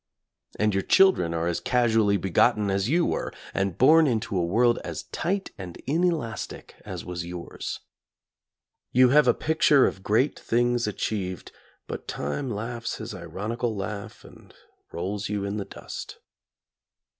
[0.57, 4.79] And your children are as casually begotten as you were, and born into a world
[4.83, 7.81] as tight and inelastic as was yours.
[8.91, 11.51] You have a picture of great things achieved,
[11.85, 14.55] but Time laughs his ironical laugh and
[14.91, 16.17] rolls you in the dust.